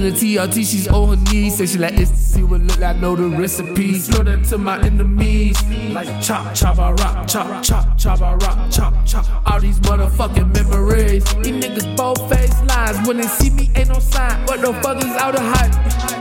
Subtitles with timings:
[0.00, 1.56] the TRT, she's on her knees.
[1.56, 3.98] Say she like ecstasy, well, look, I know the recipe.
[3.98, 5.62] Slow that to my enemies.
[5.92, 9.26] Like chop, chop, I rock, chop, chop, chop, I rock, chop, chop.
[9.46, 11.24] All these motherfucking memories.
[11.42, 13.06] These niggas both face lies.
[13.06, 14.40] When they see me, ain't no sign.
[14.46, 15.74] What the fuck is out of hype?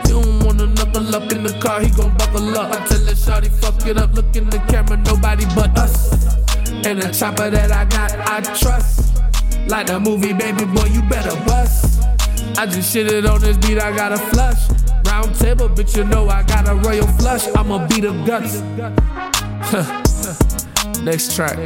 [0.07, 2.71] You don't wanna knuckle up in the car, he gon' buckle up.
[2.71, 4.13] I tell that shawty, fuck it up.
[4.13, 5.77] Look in the camera, nobody but
[7.13, 9.21] chopper that I got, I trust.
[9.67, 12.01] Like the movie, baby boy, you better bust.
[12.57, 14.69] I just shitted on this beat, I got a flush.
[15.05, 17.47] Round table, bitch, you know I got a royal flush.
[17.55, 18.61] I'ma beat the guts.
[21.03, 21.57] Next track.